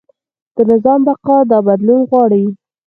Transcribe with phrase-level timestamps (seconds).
[0.55, 2.43] د نظام بقا دا بدلون غواړي.